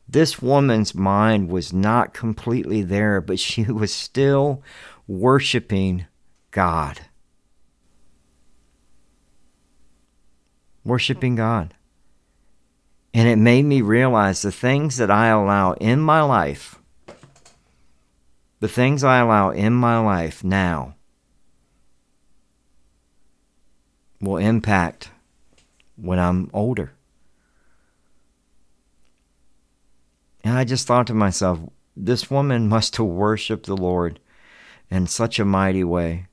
This 0.09 0.41
woman's 0.41 0.95
mind 0.95 1.49
was 1.49 1.73
not 1.73 2.15
completely 2.15 2.83
there, 2.83 3.21
but 3.21 3.39
she 3.39 3.63
was 3.73 3.93
still 3.93 4.63
worshiping 5.07 6.07
God. 6.51 7.01
Worshiping 10.85 11.35
God. 11.35 11.75
And 13.17 13.27
it 13.27 13.37
made 13.37 13.65
me 13.65 13.81
realize 13.81 14.43
the 14.43 14.53
things 14.53 14.99
that 14.99 15.11
I 15.11 15.29
allow 15.29 15.73
in 15.73 16.01
my 16.01 16.21
life, 16.21 16.79
the 18.61 18.69
things 18.69 19.03
I 19.03 19.21
allow 19.21 19.49
in 19.49 19.73
my 19.73 19.99
life 19.99 20.45
now, 20.45 20.97
will 24.21 24.37
impact 24.37 25.13
when 25.97 26.19
I'm 26.19 26.51
older. 26.53 26.93
And 30.45 30.59
I 30.59 30.65
just 30.65 30.87
thought 30.87 31.07
to 31.07 31.15
myself, 31.15 31.61
this 31.97 32.31
woman 32.31 32.69
must 32.69 32.99
have 32.99 33.07
worshiped 33.07 33.65
the 33.65 33.79
Lord 33.79 34.21
in 34.91 35.07
such 35.07 35.39
a 35.39 35.47
mighty 35.47 35.85
way 35.85 36.27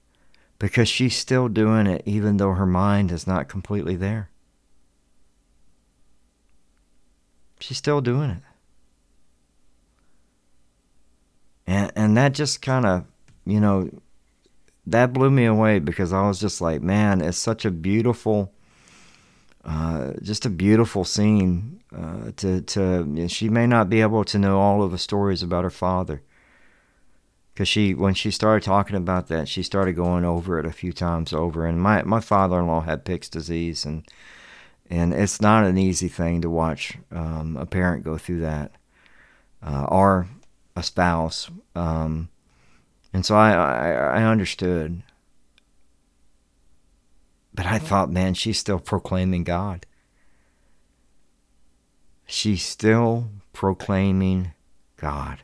because 0.59 0.89
she's 0.89 1.15
still 1.15 1.47
doing 1.47 1.87
it 1.87 2.03
even 2.05 2.35
though 2.35 2.51
her 2.51 2.65
mind 2.65 3.09
is 3.09 3.25
not 3.25 3.47
completely 3.47 3.95
there. 3.95 4.31
She's 7.63 7.77
still 7.77 8.01
doing 8.01 8.29
it. 8.29 8.43
And 11.65 11.93
and 11.95 12.17
that 12.17 12.33
just 12.33 12.61
kind 12.61 12.85
of, 12.85 13.05
you 13.45 13.61
know, 13.61 13.89
that 14.85 15.13
blew 15.13 15.31
me 15.31 15.45
away 15.45 15.79
because 15.79 16.11
I 16.11 16.27
was 16.27 16.41
just 16.41 16.59
like, 16.59 16.81
man, 16.81 17.21
it's 17.21 17.37
such 17.37 17.63
a 17.63 17.71
beautiful 17.71 18.51
uh, 19.63 20.11
just 20.21 20.45
a 20.45 20.49
beautiful 20.49 21.05
scene 21.05 21.81
uh, 21.95 22.31
to 22.35 22.59
to 22.63 23.29
she 23.29 23.47
may 23.47 23.65
not 23.65 23.89
be 23.89 24.01
able 24.01 24.25
to 24.25 24.37
know 24.37 24.59
all 24.59 24.83
of 24.83 24.91
the 24.91 24.97
stories 24.97 25.41
about 25.41 25.63
her 25.63 25.69
father 25.69 26.21
because 27.53 27.69
she 27.69 27.93
when 27.93 28.13
she 28.13 28.29
started 28.29 28.65
talking 28.65 28.97
about 28.97 29.27
that 29.27 29.47
she 29.47 29.63
started 29.63 29.93
going 29.93 30.25
over 30.25 30.59
it 30.59 30.65
a 30.65 30.71
few 30.73 30.91
times 30.91 31.31
over 31.31 31.65
and 31.65 31.81
my, 31.81 32.03
my 32.03 32.19
father-in-law 32.19 32.81
had 32.81 33.05
Pick's 33.05 33.29
disease 33.29 33.85
and 33.85 34.05
and 34.89 35.13
it's 35.13 35.41
not 35.41 35.65
an 35.65 35.77
easy 35.77 36.07
thing 36.07 36.41
to 36.41 36.49
watch 36.49 36.97
um, 37.11 37.57
a 37.57 37.65
parent 37.65 38.03
go 38.03 38.17
through 38.17 38.41
that 38.41 38.71
uh, 39.61 39.85
or 39.89 40.27
a 40.75 40.83
spouse 40.83 41.49
um, 41.75 42.29
and 43.13 43.23
so 43.23 43.35
I, 43.35 43.51
I, 43.51 43.91
I 43.91 44.23
understood. 44.23 45.03
But 47.53 47.67
I 47.67 47.77
thought 47.77 48.11
man 48.11 48.33
she's 48.33 48.57
still 48.57 48.79
proclaiming 48.79 49.43
God. 49.43 49.85
She's 52.25 52.63
still 52.63 53.29
proclaiming 53.53 54.53
God. 54.97 55.43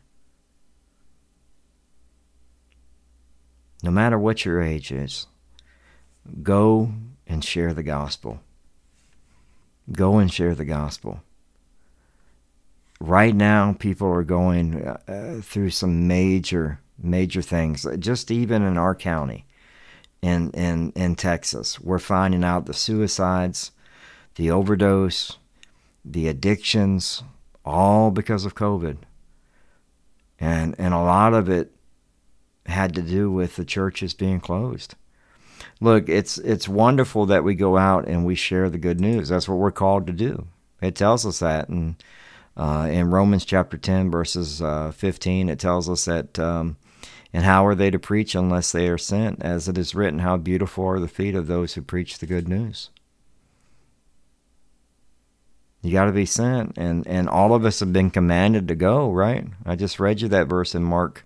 No 3.84 3.91
matter 3.91 4.17
what 4.17 4.43
your 4.43 4.62
age 4.62 4.91
is, 4.91 5.27
go 6.41 6.91
and 7.27 7.46
share 7.46 7.74
the 7.74 7.84
gospel. 7.84 8.41
Go 9.91 10.17
and 10.19 10.31
share 10.31 10.55
the 10.55 10.65
gospel. 10.65 11.22
right 13.00 13.36
now 13.36 13.74
people 13.79 14.08
are 14.08 14.24
going 14.24 14.86
uh, 14.86 15.39
through 15.43 15.69
some 15.69 16.08
major 16.08 16.79
major 17.01 17.41
things 17.41 17.86
just 18.00 18.29
even 18.29 18.62
in 18.62 18.77
our 18.77 18.93
county 18.96 19.46
in 20.22 20.51
in 20.51 20.91
in 20.96 21.15
Texas. 21.15 21.79
We're 21.79 22.00
finding 22.00 22.43
out 22.43 22.65
the 22.65 22.74
suicides 22.74 23.72
the 24.36 24.51
overdose 24.51 25.38
the 26.05 26.27
addictions 26.27 27.24
all 27.65 28.12
because 28.12 28.46
of 28.46 28.55
covid. 28.55 28.98
And 30.39 30.75
and 30.77 30.93
a 30.93 31.00
lot 31.00 31.34
of 31.34 31.50
it 31.50 31.72
had 32.65 32.93
to 32.96 33.01
do 33.01 33.31
with 33.31 33.55
the 33.55 33.65
churches 33.65 34.13
being 34.13 34.39
closed 34.39 34.96
look 35.79 36.09
it's 36.09 36.38
it's 36.39 36.67
wonderful 36.67 37.25
that 37.25 37.43
we 37.43 37.55
go 37.55 37.77
out 37.77 38.07
and 38.07 38.25
we 38.25 38.36
share 38.36 38.69
the 38.69 38.77
good 38.77 39.00
news 39.00 39.29
that's 39.29 39.48
what 39.48 39.57
we're 39.57 39.71
called 39.71 40.07
to 40.07 40.13
do 40.13 40.48
it 40.81 40.95
tells 40.95 41.25
us 41.25 41.39
that 41.39 41.69
and 41.69 41.95
uh, 42.59 42.89
in 42.91 43.09
Romans 43.09 43.45
chapter 43.45 43.77
10, 43.77 44.12
verses 44.12 44.62
uh, 44.62 44.91
15, 44.91 45.48
it 45.48 45.59
tells 45.59 45.89
us 45.89 46.03
that, 46.03 46.38
um, 46.38 46.75
and 47.31 47.45
how 47.45 47.65
are 47.65 47.74
they 47.74 47.89
to 47.89 47.98
preach 47.98 48.36
unless 48.36 48.74
they 48.74 48.89
are 48.89 48.98
sent? 48.98 49.41
As 49.41 49.69
it 49.69 49.77
is 49.77 49.95
written, 49.95 50.19
how 50.19 50.36
beautiful 50.36 50.86
are 50.86 51.00
the 51.00 51.07
feet 51.07 51.36
of 51.36 51.48
those 51.48 51.75
who 51.75 51.81
preach 51.81 52.17
the 52.17 52.25
good 52.25 52.50
news. 52.50 52.89
You 55.81 55.93
got 55.93 56.05
to 56.05 56.12
be 56.12 56.25
sent, 56.25 56.77
and, 56.77 57.07
and 57.07 57.29
all 57.29 57.53
of 57.53 57.63
us 57.63 57.79
have 57.79 57.93
been 57.93 58.12
commanded 58.12 58.67
to 58.67 58.75
go, 58.75 59.09
right? 59.09 59.48
I 59.65 59.77
just 59.77 59.98
read 59.98 60.19
you 60.19 60.27
that 60.27 60.48
verse 60.48 60.75
in 60.75 60.83
Mark 60.83 61.25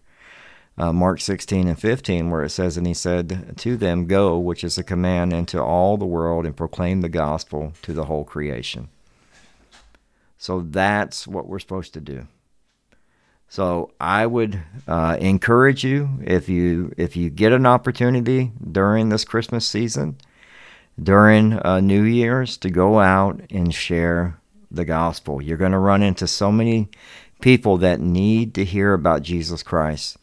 uh, 0.77 0.91
Mark 0.91 1.21
16 1.21 1.67
and 1.67 1.79
15, 1.79 2.29
where 2.29 2.43
it 2.43 2.49
says, 2.49 2.77
And 2.77 2.87
he 2.87 2.93
said 2.93 3.57
to 3.57 3.77
them, 3.77 4.05
Go, 4.05 4.37
which 4.37 4.63
is 4.63 4.77
a 4.77 4.83
command 4.83 5.33
into 5.33 5.61
all 5.61 5.97
the 5.97 6.05
world, 6.05 6.45
and 6.45 6.55
proclaim 6.55 7.01
the 7.01 7.09
gospel 7.09 7.73
to 7.83 7.93
the 7.93 8.05
whole 8.05 8.23
creation. 8.23 8.89
So 10.37 10.61
that's 10.61 11.27
what 11.27 11.47
we're 11.47 11.59
supposed 11.59 11.93
to 11.93 12.01
do. 12.01 12.27
So 13.47 13.91
I 14.01 14.25
would 14.25 14.59
uh, 14.87 15.15
encourage 15.21 15.83
you 15.83 16.09
if 16.23 16.49
you 16.49 16.91
if 16.97 17.15
you 17.15 17.29
get 17.29 17.53
an 17.53 17.67
opportunity 17.67 18.51
during 18.71 19.09
this 19.09 19.25
Christmas 19.25 19.67
season, 19.67 20.17
during 21.01 21.63
uh, 21.65 21.79
New 21.79 22.01
Year's, 22.01 22.57
to 22.57 22.71
go 22.71 22.99
out 22.99 23.41
and 23.51 23.73
share 23.73 24.39
the 24.71 24.85
gospel. 24.85 25.39
You're 25.39 25.57
going 25.57 25.71
to 25.71 25.77
run 25.77 26.01
into 26.01 26.27
so 26.27 26.51
many 26.51 26.89
people 27.41 27.77
that 27.77 27.99
need 27.99 28.55
to 28.55 28.65
hear 28.65 28.93
about 28.93 29.21
Jesus 29.21 29.61
Christ, 29.61 30.17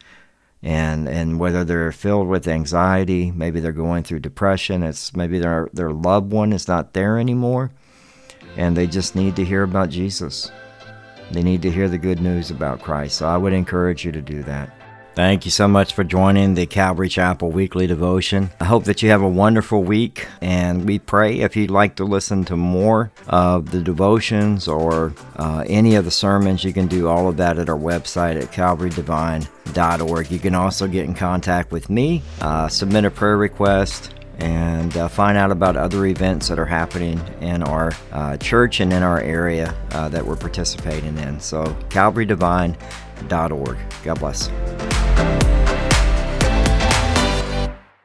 and 0.63 1.09
and 1.09 1.41
whether 1.41 1.65
they're 1.65 1.93
filled 1.93 2.29
with 2.29 2.47
anxiety, 2.47 3.31
maybe 3.31 3.61
they're 3.61 3.73
going 3.73 4.03
through 4.03 4.21
depression. 4.21 4.83
It's 4.83 5.15
maybe 5.17 5.39
their 5.39 5.69
their 5.73 5.93
loved 5.93 6.31
one 6.31 6.53
is 6.53 6.69
not 6.69 6.93
there 6.93 7.19
anymore 7.19 7.71
and 8.57 8.77
they 8.77 8.87
just 8.87 9.15
need 9.15 9.37
to 9.37 9.45
hear 9.45 9.63
about 9.63 9.91
Jesus. 9.91 10.51
They 11.31 11.43
need 11.43 11.63
to 11.63 11.71
hear 11.71 11.89
the 11.89 11.99
good 11.99 12.21
news 12.21 12.51
about 12.51 12.83
Christ. 12.83 13.19
So 13.19 13.27
I 13.27 13.37
would 13.37 13.53
encourage 13.53 14.05
you 14.05 14.13
to 14.13 14.21
do 14.21 14.43
that. 14.45 14.80
Thank 15.17 15.45
you 15.45 15.51
so 15.51 15.67
much 15.67 15.93
for 15.93 16.05
joining 16.05 16.55
the 16.55 16.67
Calvary 16.67 17.09
Chapel 17.09 17.51
weekly 17.51 17.89
devotion. 17.89 18.51
I 18.61 18.65
hope 18.65 18.85
that 18.85 19.03
you 19.03 19.11
have 19.11 19.23
a 19.23 19.29
wonderful 19.29 19.83
week, 19.83 20.29
and 20.41 20.87
we 20.87 21.01
pray 21.01 21.41
if 21.41 21.57
you'd 21.57 21.71
like 21.71 21.97
to 21.97 22.05
listen 22.05 22.45
to 22.45 22.57
more 22.57 23.11
of 23.27 23.73
the 23.73 23.83
devotions 23.83 24.69
or 24.69 25.13
uh, 25.37 25.65
any 25.67 25.97
of 25.97 26.05
the 26.05 26.13
sermons, 26.13 26.63
you 26.63 26.73
can 26.73 26.87
do 26.87 27.09
all 27.09 27.29
of 27.29 27.37
that 27.39 27.59
at 27.59 27.69
our 27.69 27.79
website 27.79 28.41
at 28.41 28.53
calvarydevine.org. 28.53 30.31
You 30.31 30.39
can 30.39 30.55
also 30.55 30.87
get 30.87 31.05
in 31.05 31.15
contact 31.15 31.73
with 31.73 31.91
me, 31.91 32.23
uh, 32.41 32.69
submit 32.69 33.05
a 33.05 33.11
prayer 33.11 33.37
request, 33.37 34.15
and 34.39 34.97
uh, 34.97 35.09
find 35.09 35.37
out 35.37 35.51
about 35.51 35.77
other 35.77 36.07
events 36.07 36.49
that 36.49 36.59
are 36.59 36.65
happening 36.65 37.21
in 37.41 37.63
our 37.63 37.93
uh, 38.13 38.37
church 38.39 38.81
and 38.81 38.93
in 38.93 39.03
our 39.03 39.21
area 39.21 39.75
uh, 39.91 40.09
that 40.09 40.25
we're 40.25 40.37
participating 40.37 41.19
in. 41.19 41.39
So, 41.41 41.77
calvarydevine.org. 43.29 43.79
God 44.03 44.21
bless. 44.21 45.50